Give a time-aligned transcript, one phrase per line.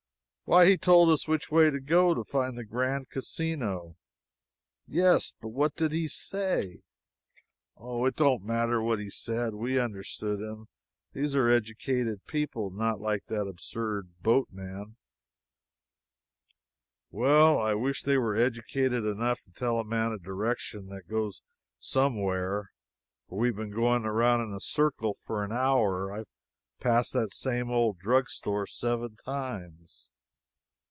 [0.53, 3.95] "Why, he told us which way to go to find the Grand Casino."
[4.85, 6.81] "Yes, but what did he say?"
[7.77, 10.67] "Oh, it don't matter what he said we understood him.
[11.13, 14.97] These are educated people not like that absurd boatman."
[17.11, 21.41] "Well, I wish they were educated enough to tell a man a direction that goes
[21.79, 22.71] some where
[23.29, 26.11] for we've been going around in a circle for an hour.
[26.11, 26.27] I've
[26.81, 30.09] passed this same old drugstore seven times."